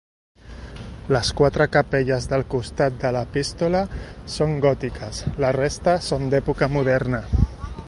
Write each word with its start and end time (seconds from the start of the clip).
Les 1.15 1.27
quatre 1.41 1.67
capelles 1.75 2.25
del 2.31 2.45
costat 2.53 2.97
de 3.03 3.11
l'epístola 3.17 3.83
són 4.39 4.57
gòtiques, 4.65 5.23
la 5.45 5.55
resta 5.61 5.97
són 6.07 6.27
d'època 6.33 6.75
moderna. 6.79 7.25